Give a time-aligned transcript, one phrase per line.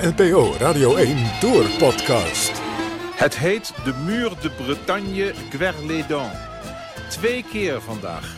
[0.00, 2.52] de NPO Radio 1 Tour Podcast.
[3.14, 6.30] Het heet de Muur de Bretagne Guerlédan.
[7.08, 8.36] Twee keer vandaag.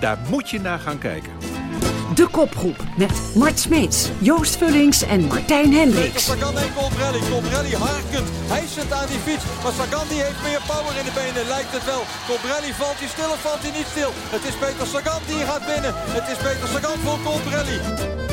[0.00, 1.32] Daar moet je naar gaan kijken.
[2.14, 6.24] De kopgroep met Mart Smeets, Joost Vullings en Martijn Hendricks.
[6.24, 7.18] Sagan en Colbrelli.
[7.30, 8.28] Colbrelli harkend.
[8.54, 9.44] Hij zit aan die fiets.
[9.62, 11.48] Maar Sagan die heeft meer power in de benen.
[11.48, 12.02] Lijkt het wel.
[12.26, 14.10] Colbrelli valt hij stil of valt hij niet stil.
[14.34, 15.92] Het is Peter Sagan die gaat binnen.
[16.18, 18.31] Het is Peter Sagan voor Colbrelli.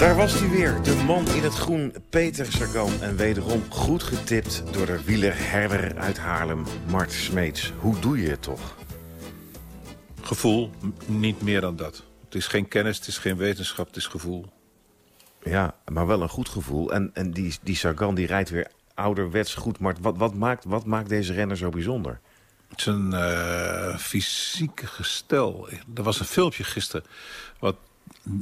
[0.00, 3.02] Daar was hij weer, de man in het groen, Peter Sagan.
[3.02, 7.72] En wederom goed getipt door de wielerherder uit Haarlem, Mart Smeets.
[7.78, 8.76] Hoe doe je het toch?
[10.22, 10.70] Gevoel,
[11.06, 12.04] niet meer dan dat.
[12.24, 14.46] Het is geen kennis, het is geen wetenschap, het is gevoel.
[15.42, 16.92] Ja, maar wel een goed gevoel.
[16.92, 19.78] En, en die, die Sagan die rijdt weer ouderwets goed.
[19.78, 22.20] Maar wat, wat, maakt, wat maakt deze renner zo bijzonder?
[22.76, 25.68] Zijn uh, fysieke gestel.
[25.94, 27.06] Er was een filmpje gisteren...
[27.58, 27.76] wat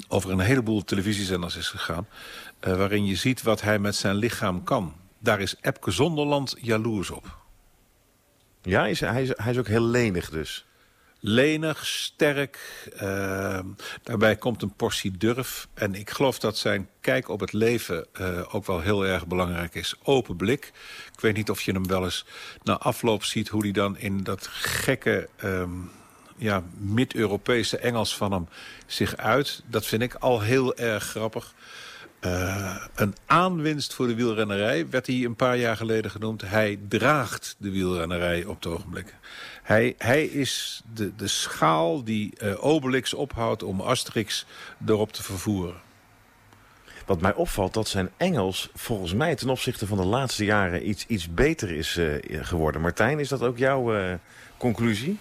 [0.09, 2.07] over een heleboel televisiezenders is gegaan...
[2.67, 4.95] Uh, waarin je ziet wat hij met zijn lichaam kan.
[5.19, 7.37] Daar is Epke Zonderland jaloers op.
[8.63, 10.67] Ja, is, hij, is, hij is ook heel lenig dus.
[11.21, 12.59] Lenig, sterk.
[13.03, 13.61] Uh,
[14.03, 15.69] daarbij komt een portie durf.
[15.75, 19.75] En ik geloof dat zijn kijk op het leven uh, ook wel heel erg belangrijk
[19.75, 19.95] is.
[20.03, 20.73] Open blik.
[21.13, 22.25] Ik weet niet of je hem wel eens
[22.63, 23.49] na afloop ziet...
[23.49, 25.29] hoe hij dan in dat gekke...
[25.45, 25.91] Um,
[26.39, 28.49] ja, mid-Europese Engels van hem
[28.87, 29.63] zich uit.
[29.67, 31.55] Dat vind ik al heel erg grappig.
[32.21, 36.43] Uh, een aanwinst voor de wielrennerij werd hij een paar jaar geleden genoemd.
[36.43, 39.15] Hij draagt de wielrennerij op het ogenblik.
[39.63, 44.47] Hij, hij is de, de schaal die uh, Obelix ophoudt om Asterix
[44.87, 45.81] erop te vervoeren.
[47.07, 51.07] Wat mij opvalt, dat zijn Engels volgens mij ten opzichte van de laatste jaren iets,
[51.07, 52.15] iets beter is uh,
[52.45, 52.81] geworden.
[52.81, 54.19] Martijn, is dat ook jouw
[54.57, 55.19] conclusie?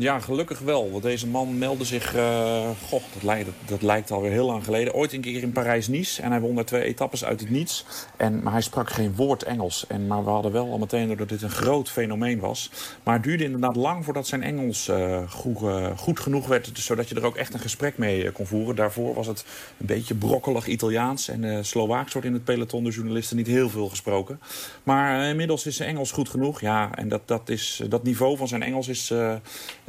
[0.00, 0.90] Ja, gelukkig wel.
[0.90, 2.16] Want deze man meldde zich...
[2.16, 4.94] Uh, goh, dat lijkt, dat lijkt alweer heel lang geleden.
[4.94, 6.22] Ooit een keer in Parijs-Nice.
[6.22, 7.84] En hij won daar twee etappes uit het niets.
[8.16, 9.86] En, maar hij sprak geen woord Engels.
[9.88, 12.70] En, maar we hadden wel al meteen dat dit een groot fenomeen was.
[13.02, 14.90] Maar het duurde inderdaad lang voordat zijn Engels
[15.28, 16.74] goed, uh, goed, genoeg werd.
[16.74, 18.76] Dus zodat je er ook echt een gesprek mee kon voeren.
[18.76, 19.44] Daarvoor was het
[19.78, 21.28] een beetje brokkelig Italiaans.
[21.28, 24.40] En Slovaaks wordt in het peloton de journalisten niet heel veel gesproken.
[24.82, 26.60] Maar inmiddels is zijn Engels goed genoeg.
[26.60, 29.12] Ja, en dat, dat, is, dat niveau van zijn Engels is...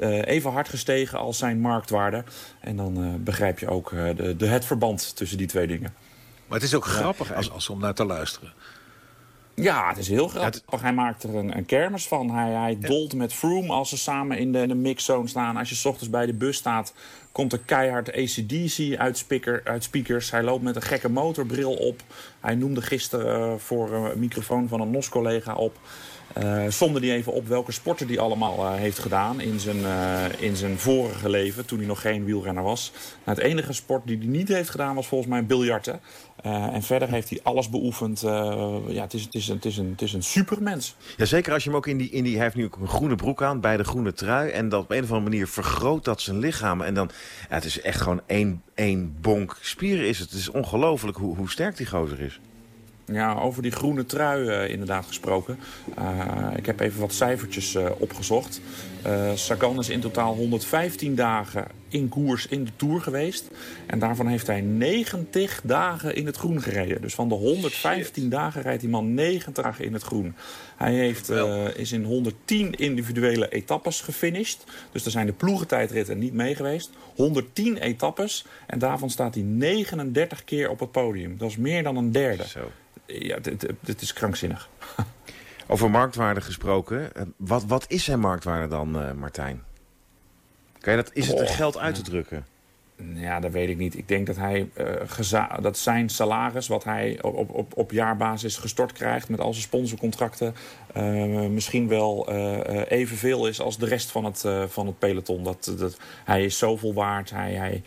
[0.01, 2.23] Uh, even hard gestegen als zijn marktwaarde.
[2.59, 5.93] En dan uh, begrijp je ook uh, de, de, het verband tussen die twee dingen.
[6.47, 8.53] Maar het is ook grappig als, als om naar te luisteren.
[9.53, 10.61] Ja, het is heel grappig.
[10.69, 10.81] Het...
[10.81, 12.29] Hij maakt er een, een kermis van.
[12.29, 15.57] Hij, hij dolt met Froome als ze samen in de, in de mixzone staan.
[15.57, 16.93] Als je s ochtends bij de bus staat,
[17.31, 20.31] komt er keihard ACDC uit, speaker, uit speakers.
[20.31, 22.01] Hij loopt met een gekke motorbril op.
[22.39, 25.77] Hij noemde gisteren voor een microfoon van een NOS-collega op...
[26.37, 29.77] Uh, somde hij even op welke sporten hij allemaal uh, heeft gedaan in zijn,
[30.37, 32.91] in zijn vorige leven, toen hij nog geen wielrenner was.
[33.25, 35.99] Nou, het enige sport die hij niet heeft gedaan was volgens mij biljarten.
[36.41, 38.21] en verder heeft hij alles beoefend.
[38.87, 40.95] ja, het is, het, is een, het, is een, het is een supermens.
[41.17, 42.35] Ja, zeker als je hem ook in die, in die...
[42.35, 44.49] Hij heeft nu ook een groene broek aan bij de groene trui.
[44.49, 46.81] En dat op een of andere manier vergroot dat zijn lichaam.
[46.81, 47.11] En dan,
[47.49, 50.29] het is echt gewoon één, één bonk spieren is het.
[50.29, 52.39] Het is ongelooflijk hoe, hoe sterk die gozer is.
[53.05, 55.59] Ja, over die groene trui uh, inderdaad gesproken.
[55.99, 58.61] Uh, ik heb even wat cijfertjes uh, opgezocht.
[59.35, 63.47] Sagan is in totaal 115 dagen in koers in de Tour geweest.
[63.85, 67.01] En daarvan heeft hij 90 dagen in het groen gereden.
[67.01, 68.31] Dus van de 115 Shit.
[68.31, 70.35] dagen rijdt die man 90 dagen in het groen.
[70.77, 71.29] Hij heeft,
[71.75, 74.63] is in 110 individuele etappes gefinished.
[74.91, 76.89] Dus daar zijn de ploegentijdritten niet mee geweest.
[77.15, 78.45] 110 etappes.
[78.67, 81.37] En daarvan staat hij 39 keer op het podium.
[81.37, 82.47] Dat is meer dan een derde.
[82.47, 82.71] Zo
[83.19, 83.37] ja,
[83.79, 84.69] dit is krankzinnig.
[85.67, 87.11] Over marktwaarde gesproken.
[87.37, 89.63] Wat, wat is zijn marktwaarde dan, uh, Martijn?
[90.81, 92.45] Kan je dat, is het er geld uit te drukken?
[93.13, 93.97] Ja, dat weet ik niet.
[93.97, 98.91] Ik denk dat, hij, uh, dat zijn salaris, wat hij op, op, op jaarbasis gestort
[98.91, 99.29] krijgt...
[99.29, 100.55] met al zijn sponsorcontracten,
[100.97, 105.43] uh, misschien wel uh, evenveel is als de rest van het, van het peloton.
[105.43, 107.53] Dat, dat, hij is zoveel waard, hij...
[107.53, 107.83] hij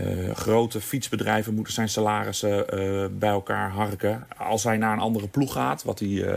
[0.00, 4.26] uh, grote fietsbedrijven moeten zijn salarissen uh, bij elkaar harken.
[4.36, 6.36] Als hij naar een andere ploeg gaat, wat hij, uh,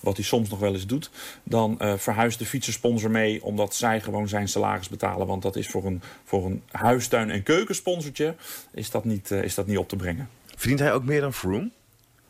[0.00, 1.10] wat hij soms nog wel eens doet...
[1.42, 5.26] dan verhuist de fietsersponsor mee omdat zij gewoon zijn salaris betalen.
[5.26, 8.34] Want dat is voor een, voor een huistuin- en keukensponsortje
[8.72, 10.28] is dat, niet, is dat niet op te brengen.
[10.56, 11.70] Verdient hij ook meer dan Froome?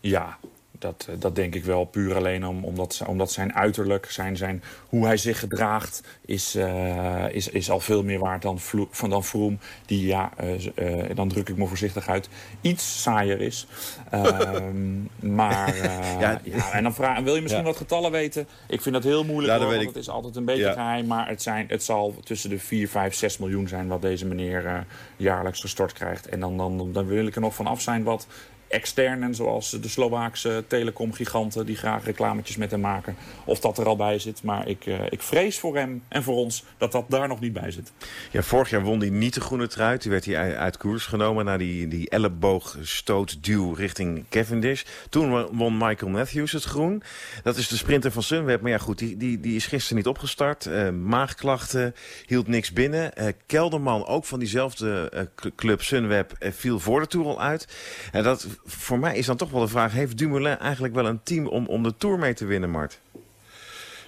[0.00, 0.38] Ja,
[0.80, 5.06] dat, dat denk ik wel puur alleen om, omdat, omdat zijn uiterlijk, zijn, zijn, hoe
[5.06, 9.24] hij zich gedraagt, is, uh, is, is al veel meer waard dan, Vlo van dan
[9.24, 9.58] Vroom.
[9.86, 10.30] Die, ja,
[10.78, 12.28] uh, dan druk ik me voorzichtig uit,
[12.60, 13.66] iets saaier is.
[14.10, 15.00] Ehm,
[15.34, 15.76] maar,
[16.20, 16.40] ja.
[16.44, 16.72] ja.
[16.72, 18.46] en dan vraag, wil je misschien wat getallen weten?
[18.68, 19.88] Ik vind dat heel moeilijk, ja, hoor, want ik...
[19.88, 21.06] het is altijd een beetje geheim.
[21.06, 24.86] Maar het, zijn, het zal tussen de 4, 5, 6 miljoen zijn wat deze meneer
[25.16, 26.28] jaarlijks gestort krijgt.
[26.28, 28.26] En dan, dan, dan wil ik er nog van af zijn wat
[28.70, 31.66] externen, zoals de Slovaakse telecomgiganten...
[31.66, 34.42] die graag reclametjes met hem maken, of dat er al bij zit.
[34.42, 37.52] Maar ik, uh, ik vrees voor hem en voor ons dat dat daar nog niet
[37.52, 37.92] bij zit.
[38.30, 39.98] Ja, vorig jaar won hij niet de groene trui.
[39.98, 44.82] Toen werd hij uit koers genomen naar die, die elleboogstootduw richting Cavendish.
[45.08, 47.02] Toen won Michael Matthews het groen.
[47.42, 48.60] Dat is de sprinter van Sunweb.
[48.60, 50.66] Maar ja, goed, die, die, die is gisteren niet opgestart.
[50.66, 51.94] Uh, maagklachten,
[52.26, 53.12] hield niks binnen.
[53.18, 57.68] Uh, Kelderman, ook van diezelfde club Sunweb, viel voor de Tour al uit.
[58.12, 59.92] En dat voor mij is dan toch wel de vraag...
[59.92, 63.00] heeft Dumoulin eigenlijk wel een team om, om de Tour mee te winnen, Mart?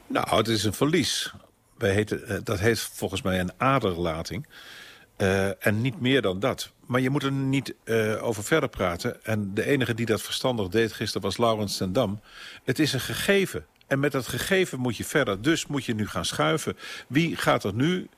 [0.07, 1.33] Nou, het is een verlies.
[1.79, 4.47] Wij eh, dat heet volgens mij een aderlating.
[5.19, 6.73] Uh, en niet meer dan dat.
[6.87, 9.25] Maar je moet er niet uh, over verder praten.
[9.25, 12.21] En de enige die dat verstandig deed gisteren was Laurens ten Dam.
[12.65, 13.67] Het is een gegeven.
[13.87, 15.43] En met dat gegeven moet je verder.
[15.43, 16.77] Dus moet je nu gaan schuiven.
[17.09, 18.09] Wie gaat er nu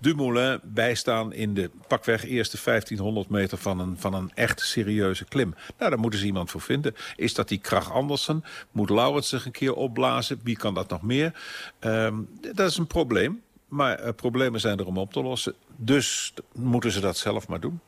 [0.00, 5.54] Dumoulin bijstaan in de pakweg eerste 1500 meter van een, van een echt serieuze klim.
[5.78, 6.94] Nou, daar moeten ze iemand voor vinden.
[7.16, 8.44] Is dat die Krach Andersen?
[8.70, 10.40] Moet Laurens zich een keer opblazen?
[10.42, 11.40] Wie kan dat nog meer?
[11.80, 13.42] Um, dat is een probleem.
[13.68, 15.54] Maar uh, problemen zijn er om op te lossen.
[15.76, 17.80] Dus moeten ze dat zelf maar doen.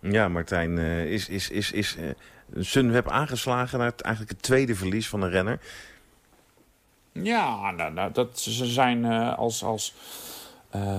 [0.00, 2.10] Ja, Martijn, uh, is, is, is, is uh,
[2.58, 5.60] Sunweb aangeslagen naar het, eigenlijk het tweede verlies van een renner?
[7.12, 9.62] Ja, nou, nou, dat, ze zijn als...
[9.62, 9.94] als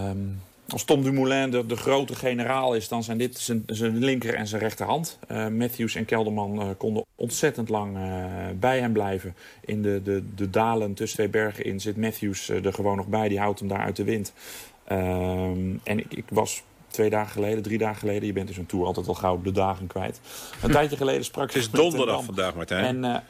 [0.09, 4.33] Um, als Tom Dumoulin de, de, grote generaal is, dan zijn dit zijn, zijn linker
[4.33, 5.19] en zijn rechterhand.
[5.31, 8.03] Uh, Matthews en Kelderman uh, konden ontzettend lang uh,
[8.59, 9.35] bij hem blijven.
[9.65, 13.29] In de, de, de dalen tussen twee bergen in zit Matthews er gewoon nog bij.
[13.29, 14.33] Die houdt hem daar uit de wind.
[14.91, 18.27] Um, en ik, ik, was twee dagen geleden, drie dagen geleden...
[18.27, 20.19] je bent dus een tour altijd wel gauw de dagen kwijt.
[20.61, 21.53] Een tijdje geleden sprak ik...
[21.53, 23.03] Het is donderdag vandaag, Martijn.
[23.03, 23.23] En,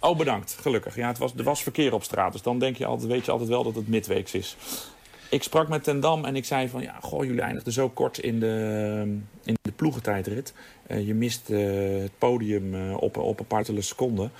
[0.00, 0.56] oh, bedankt.
[0.60, 0.96] Gelukkig.
[0.96, 2.32] Ja, het was, er was verkeer op straat.
[2.32, 4.56] Dus dan denk je altijd, weet je altijd wel dat het midweeks is
[5.30, 6.82] ik sprak met Ten Dam en ik zei van...
[6.82, 10.54] ja, goh, jullie eindigden zo kort in de, in de ploegentijdrit.
[10.90, 14.30] Uh, je mist uh, het podium uh, op, op een paar seconden.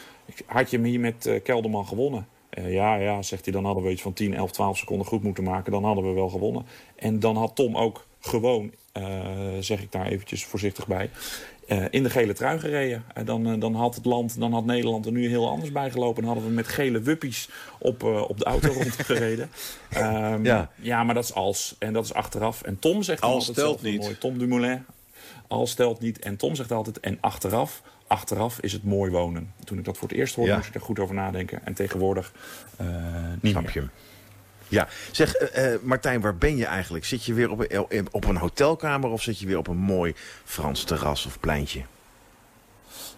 [0.47, 2.27] Had je hem hier met Kelderman gewonnen?
[2.51, 5.45] ja, ja, zegt hij, dan hadden we iets van 10, 11, 12 seconden goed moeten
[5.45, 5.73] maken.
[5.73, 6.67] Dan hadden we wel gewonnen.
[6.97, 8.73] En dan had Tom ook gewoon,
[9.61, 11.11] zeg ik daar eventjes voorzichtig bij...
[11.67, 13.05] Uh, in de gele trui gereden.
[13.19, 15.91] Uh, dan, uh, dan had het land, dan had Nederland er nu heel anders bij
[15.91, 16.23] gelopen.
[16.23, 17.49] Dan hadden we met gele wuppies
[17.79, 19.51] op, op de auto rondgereden.
[19.97, 20.71] Um, ja.
[20.81, 21.77] ja, maar dat is als.
[21.79, 22.63] En dat is achteraf.
[22.63, 24.01] En Tom zegt als stelt niet.
[24.01, 24.19] Mooi.
[24.19, 24.85] Tom Dumoulin.
[25.49, 26.19] Als stelt niet.
[26.19, 27.01] En Tom zegt altijd.
[27.01, 27.83] En achteraf.
[28.07, 29.53] Achteraf is het mooi wonen.
[29.65, 30.57] Toen ik dat voor het eerst hoorde, ja.
[30.57, 31.61] moest ik er goed over nadenken.
[31.65, 32.33] En tegenwoordig
[33.41, 33.83] niet Snap je.
[34.69, 37.05] Ja, zeg uh, uh, Martijn, waar ben je eigenlijk?
[37.05, 40.15] Zit je weer op een, op een hotelkamer of zit je weer op een mooi
[40.45, 41.83] Frans terras of pleintje?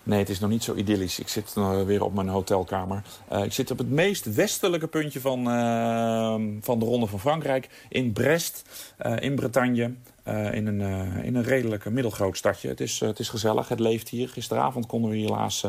[0.03, 1.19] Nee, het is nog niet zo idyllisch.
[1.19, 3.03] Ik zit uh, weer op mijn hotelkamer.
[3.43, 5.45] Ik zit op het meest westelijke puntje van,
[6.63, 7.69] van de Ronde van Frankrijk.
[7.89, 8.63] In Brest,
[9.19, 9.93] in Bretagne.
[10.29, 12.69] Uh, in, een, uh, in een redelijk middelgroot stadje.
[12.69, 14.29] Het is, uh, het is gezellig, het leeft hier.
[14.29, 15.65] Gisteravond konden we helaas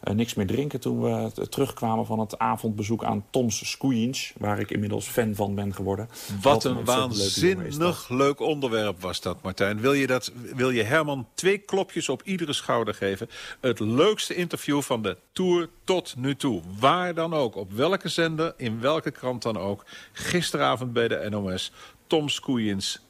[0.00, 0.80] niks meer drinken...
[0.80, 4.32] toen we terugkwamen van het avondbezoek aan Tom's Squeens...
[4.38, 6.08] waar ik inmiddels fan van ben geworden.
[6.42, 9.80] Wat een, een waanzinnig leuk onderwerp was dat, Martijn.
[9.80, 13.28] Wil je, dat, wil je Herman twee klopjes op iedere schouder geven?
[13.60, 16.62] Het leukste interview van de Tour tot nu toe.
[16.78, 19.84] Waar dan ook, op welke zender, in welke krant dan ook.
[20.12, 21.72] Gisteravond bij de NOS,
[22.06, 23.00] Tom Squeens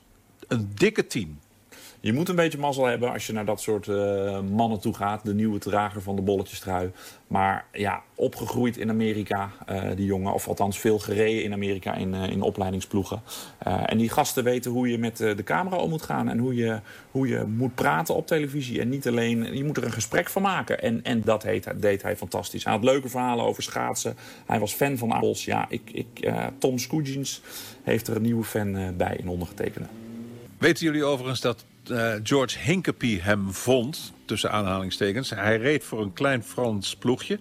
[0.49, 1.39] een dikke tien.
[2.01, 5.25] Je moet een beetje mazzel hebben als je naar dat soort uh, mannen toe gaat.
[5.25, 6.91] De nieuwe drager van de bolletjestrui.
[7.27, 10.33] Maar ja, opgegroeid in Amerika, uh, die jongen.
[10.33, 13.23] Of althans veel gereden in Amerika in, uh, in opleidingsploegen.
[13.87, 16.29] en die gasten weten hoe je met de camera om moet gaan.
[16.29, 18.81] En hoe je, hoe je moet praten op televisie.
[18.81, 20.83] En niet alleen, je moet er een gesprek van maken.
[20.83, 22.65] En, en dat heet, deed hij fantastisch.
[22.65, 24.17] Hij had leuke verhalen over schaatsen.
[24.47, 25.45] Hij was fan van Appels.
[25.45, 27.43] Ja, ik, ik, Tom Scoogins
[27.83, 29.89] heeft er een nieuwe fan bij in ondergetekende.
[30.59, 35.31] Weten jullie overigens dat uh, George Hinkepie hem vond, tussen aanhalingstekens.
[35.31, 37.39] Hij reed voor een klein Frans ploegje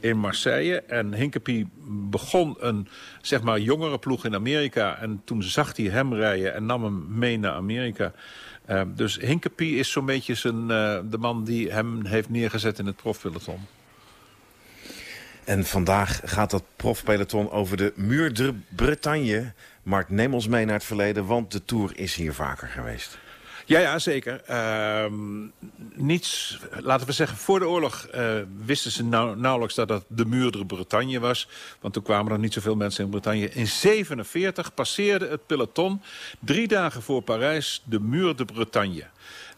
[0.00, 0.82] in Marseille.
[0.82, 2.88] En Hinkepie begon een
[3.20, 4.98] zeg maar, jongere ploeg in Amerika.
[4.98, 8.12] En toen zag hij hem rijden en nam hem mee naar Amerika.
[8.70, 12.86] Uh, dus Hinkepie is zo'n beetje zijn, uh, de man die hem heeft neergezet in
[12.86, 13.60] het profpeloton.
[15.50, 19.52] En vandaag gaat dat profpeloton over de Muur de Bretagne.
[19.82, 23.18] Mark, neem ons mee naar het verleden, want de Tour is hier vaker geweest.
[23.66, 24.40] Ja, ja, zeker.
[24.50, 25.04] Uh,
[25.94, 28.32] niets, laten we zeggen, voor de oorlog uh,
[28.64, 31.48] wisten ze nou, nauwelijks dat dat de muur de Bretagne was.
[31.80, 33.50] Want toen kwamen er niet zoveel mensen in Bretagne.
[33.50, 36.02] In 47 passeerde het peloton
[36.38, 39.04] drie dagen voor Parijs de muur de Bretagne.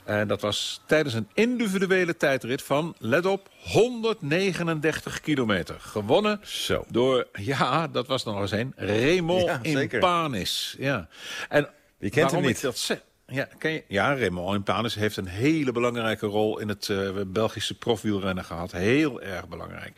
[0.05, 5.77] En dat was tijdens een individuele tijdrit van, let op, 139 kilometer.
[5.81, 6.85] Gewonnen Zo.
[6.89, 9.95] door, ja, dat was nog eens een, Raymond Ja, zeker.
[9.95, 10.75] Impanis.
[10.79, 11.09] Ja.
[11.49, 11.69] En
[11.99, 12.57] Je kent hem niet.
[12.57, 13.03] ik dat zeg...
[13.33, 13.85] Ja, ken je?
[13.89, 18.73] ja, Raymond heeft een hele belangrijke rol in het eh, Belgische profwielrennen gehad.
[18.73, 19.93] Heel erg belangrijk.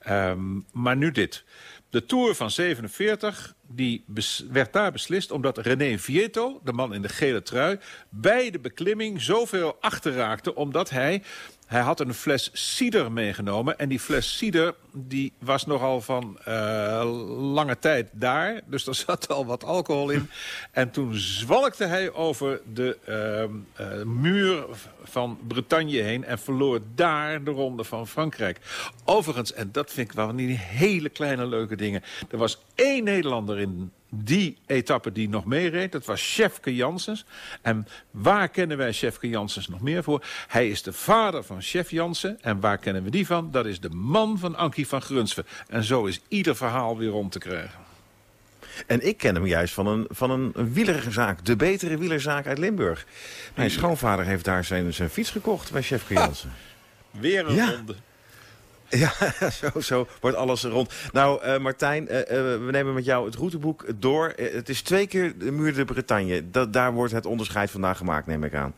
[0.00, 1.44] Ehm, maar nu dit.
[1.90, 4.04] De Tour van 47 die
[4.50, 7.78] werd daar beslist omdat René Vieto, de man in de gele trui...
[8.08, 11.22] bij de beklimming zoveel achterraakte omdat hij...
[11.66, 13.78] Hij had een fles cider meegenomen.
[13.78, 17.10] En die fles cider die was nogal van eh,
[17.52, 18.60] lange tijd daar.
[18.66, 20.30] Dus er zat al wat alcohol in.
[20.70, 24.64] En toen zwalkte hij over de ehm, eh, muur
[25.02, 26.24] van Bretagne heen...
[26.24, 28.60] en verloor daar de ronde van Frankrijk.
[29.04, 32.02] Overigens, en dat vind ik wel van die hele kleine leuke dingen...
[32.30, 35.92] er was één Nederlander in die etappe die nog meereed.
[35.92, 37.24] Dat was Chefke Janssens.
[37.62, 40.24] En waar kennen wij Chefke Janssens nog meer voor?
[40.48, 42.42] Hij is de vader van Chef Jansen.
[42.42, 43.50] En waar kennen we die van?
[43.50, 45.46] Dat is de man van Ankie van Grunsven.
[45.68, 47.84] En zo is ieder verhaal weer rond te krijgen.
[48.86, 51.44] En ik ken hem juist van een, van een wielerzaak.
[51.44, 53.06] De betere wielerzaak uit Limburg.
[53.54, 56.52] Mijn schoonvader heeft daar zijn, zijn fiets gekocht bij Chef Jansen.
[57.10, 57.92] Weer een ronde.
[57.92, 57.98] Ja,
[59.60, 60.92] zo, zo wordt alles rond.
[61.12, 64.32] Nou, eh, Martijn, eh, eh, we nemen met jou het routeboek door.
[64.36, 66.50] Het is twee keer de muur de Bretagne.
[66.50, 68.74] Dat, daar wordt het onderscheid vandaag gemaakt, neem ik aan.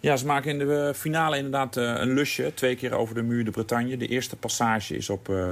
[0.00, 2.52] Ja, ze maken in de eh, finale inderdaad eh, een lusje.
[2.54, 3.96] Twee keer over de muur de Bretagne.
[3.96, 5.48] De eerste passage is op eh,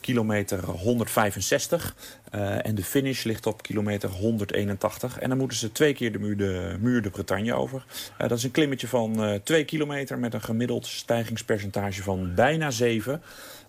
[0.00, 1.94] kilometer 165.
[2.30, 5.18] eh, en de finish ligt op kilometer 181.
[5.18, 7.84] En dan moeten ze twee keer de muur de, muur de Bretagne over.
[8.18, 13.22] Dat is een klimmetje van 2 kilometer met een gemiddeld stijgingspercentage van bijna 7.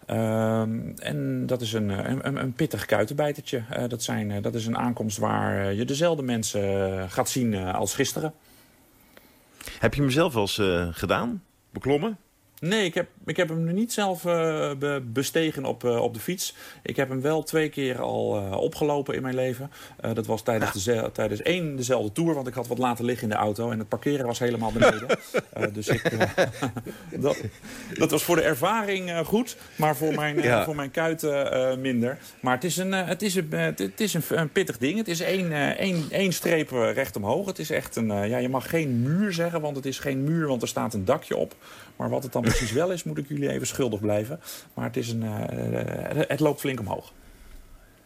[0.05, 3.62] Ehm, en dat is een, een, een- pittig kuitenbijtertje.
[3.88, 6.62] Dat, zijn, dat is een aankomst waar je dezelfde mensen
[7.10, 8.34] gaat zien als gisteren.
[9.79, 11.43] Heb je hem zelf wel eens eh, gedaan?
[11.72, 12.17] Beklommen?
[12.60, 16.20] Nee, ik heb, ik heb hem niet zelf eh, be- bestegen op, eh, op de
[16.20, 16.55] fiets.
[16.84, 19.72] Ik heb hem wel twee keer al eh, opgelopen in mijn leven.
[20.13, 23.34] Dat was tijdens, deze- tijdens één dezelfde tour, want ik had wat laten liggen in
[23.34, 23.72] de auto.
[23.72, 25.08] En het parkeren was helemaal beneden.
[25.74, 26.12] Dus ik,
[27.20, 27.41] dat,
[27.94, 30.63] dat was voor de ervaring goed, maar voor mijn, Ja.
[30.63, 32.17] voor mijn kuiten minder.
[32.39, 34.98] Maar het is, een, het is, een, het- is een, een pittig ding.
[34.98, 37.46] Het is één, één, één streep recht omhoog.
[37.46, 40.48] Het is echt een, ja, je mag geen muur zeggen, want het is geen muur,
[40.48, 41.55] want er staat een dakje op.
[41.96, 44.39] Maar wat het dan precies wel is, moet ik jullie even schuldig blijven.
[44.74, 47.13] Maar het, is een, eh, eh, het loopt flink omhoog.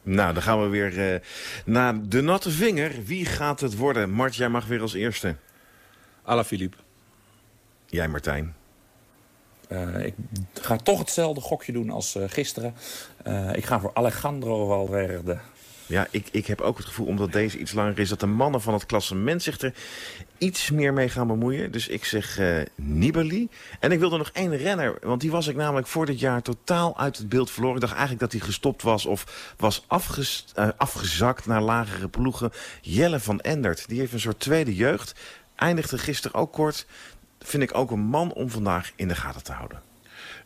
[0.04, 1.20] Nou, dan gaan we weer eh,
[1.66, 3.04] naar de natte vinger.
[3.06, 4.10] Wie gaat het worden?
[4.10, 5.36] Mart, jij mag weer als eerste.
[6.24, 6.78] Ala Philippe.
[7.86, 8.56] Jij, Martijn.
[9.70, 10.14] Eh, ik
[10.54, 12.74] ga toch hetzelfde gokje doen als eh, gisteren.
[13.24, 15.38] Eh, ik ga voor Alejandro Valverde.
[15.90, 18.10] Ja, ik, ik heb ook het gevoel, omdat deze iets langer is...
[18.10, 19.74] dat de mannen van het klassement zich er
[20.38, 21.72] iets meer mee gaan bemoeien.
[21.72, 23.50] Dus ik zeg eh, Nibali.
[23.80, 26.98] En ik wilde nog één renner, want die was ik namelijk voor dit jaar totaal
[26.98, 27.76] uit het beeld verloren.
[27.76, 32.52] Ik dacht eigenlijk dat hij gestopt was of was eh, afgezakt naar lagere ploegen.
[32.82, 35.20] Jelle van Endert, die heeft een soort tweede jeugd.
[35.56, 36.86] Eindigde gisteren ook kort.
[37.40, 39.89] Vind ik ook een man om vandaag in de gaten te houden.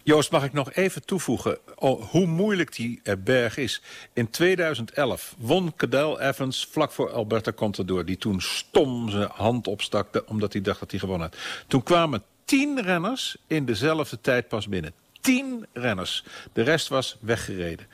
[0.06, 3.82] Joost, mag ik nog even toevoegen oh, hoe moeilijk die eh, berg is.
[4.14, 8.06] In 2011 won Cadel Evans vlak voor Alberta Contador...
[8.06, 11.40] die toen stom zijn hand opstak de- omdat hij dacht dat hij gewonnen had.
[11.68, 14.94] Toen kwamen tien renners in dezelfde tijd pas binnen.
[15.22, 16.24] Tien renners.
[16.54, 17.88] De rest was weggereden.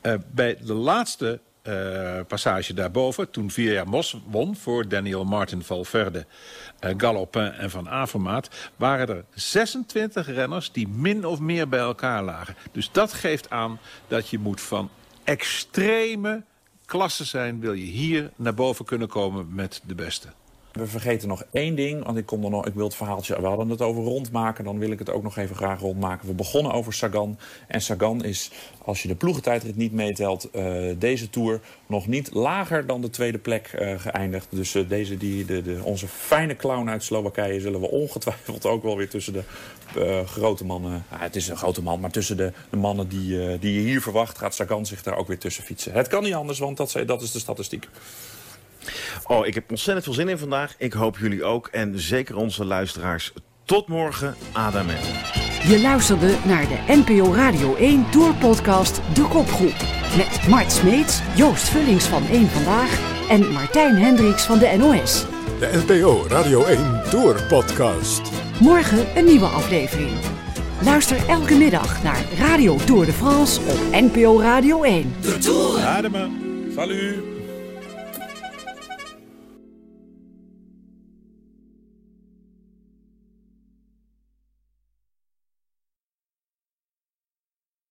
[0.00, 4.56] Eh, bij de laatste eh, passage daarboven, toen Via Mos won...
[4.56, 6.26] voor Daniel Martin Valverde,
[6.78, 8.48] eh, Galopin en Van Avermaat...
[8.76, 12.54] waren er 26 renners die min of meer bij elkaar lagen.
[12.72, 14.90] Dus dat geeft aan dat je moet van
[15.24, 16.42] extreme
[16.84, 17.60] klasse zijn...
[17.60, 20.28] wil je hier naar boven kunnen komen met de beste.
[20.74, 23.40] We vergeten nog één ding, want ik, kom er nog, ik wil het verhaaltje...
[23.40, 26.28] We hadden het over rondmaken, dan wil ik het ook nog even graag rondmaken.
[26.28, 27.38] We begonnen over Sagan.
[27.68, 28.50] En Sagan is,
[28.84, 30.50] als je de ploegentijdrit niet meetelt...
[30.50, 34.46] eh, deze Tour nog niet lager dan de tweede plek eh, geëindigd.
[34.50, 37.60] Dus eh, deze, die, de, de, onze fijne clown uit Slowakije...
[37.60, 39.42] zullen we ongetwijfeld ook wel weer tussen de
[40.26, 41.04] grote mannen...
[41.10, 44.00] Ja, het is een grote man, maar tussen de, de mannen die, die je hier
[44.00, 44.38] verwacht...
[44.38, 45.92] gaat Sagan zich daar ook weer tussen fietsen.
[45.92, 47.88] Het kan niet anders, want dat, dat is de statistiek.
[49.26, 50.74] Oh, ik heb ontzettend veel zin in vandaag.
[50.78, 51.68] Ik hoop jullie ook.
[51.72, 53.32] En zeker onze luisteraars.
[53.64, 54.34] Tot morgen.
[54.52, 54.96] Adamen.
[55.68, 59.74] Je luisterde naar de NPO Radio 1 Tourpodcast De Kopgroep.
[60.16, 65.24] Met Mart Smeets, Joost Vullings van 1 Vandaag en Martijn Hendricks van de NOS.
[65.58, 68.20] De NPO Radio 1 Tour Podcast.
[68.60, 70.12] Morgen een nieuwe aflevering.
[70.84, 75.14] Luister elke middag naar Radio Tour de France op NPO Radio 1.
[75.84, 76.28] Adema.
[76.74, 77.33] Salut!